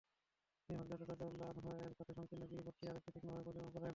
তিনি 0.69 0.75
হযরত 0.79 0.99
ওমর 1.03 1.17
রাযিয়াল্লাহু 1.21 1.51
আনহু 1.51 1.69
এর 1.79 1.93
কথায় 1.97 2.15
সংকীর্ণ 2.17 2.43
গিরিপথটি 2.51 2.83
আরেকবার 2.87 3.13
তীক্ষ্ণভাবে 3.13 3.43
পর্যবেক্ষণ 3.45 3.71
করেন। 3.73 3.89